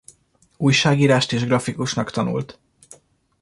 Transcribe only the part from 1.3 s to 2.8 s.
és grafikusnak tanult.